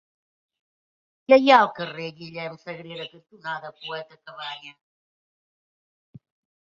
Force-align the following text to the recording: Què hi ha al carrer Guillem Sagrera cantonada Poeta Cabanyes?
Què 1.31 1.37
hi 1.41 1.51
ha 1.51 1.57
al 1.65 1.67
carrer 1.81 2.07
Guillem 2.21 2.57
Sagrera 2.63 3.07
cantonada 3.11 3.73
Poeta 3.83 4.19
Cabanyes? 4.23 6.27